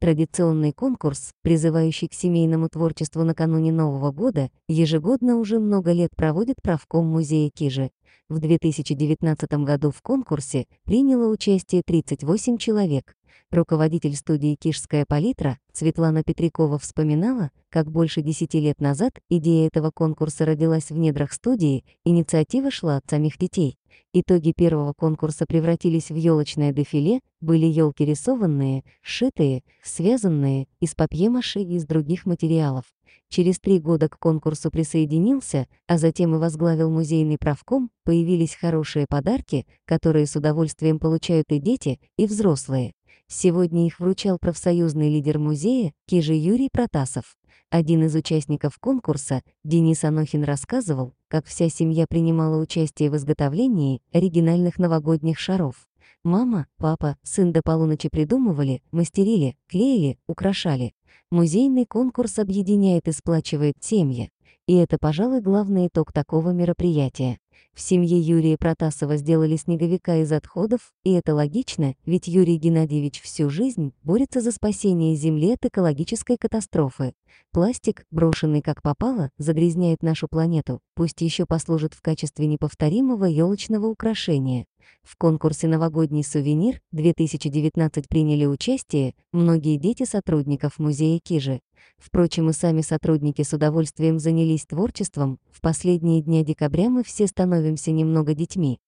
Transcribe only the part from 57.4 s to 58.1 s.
до полуночи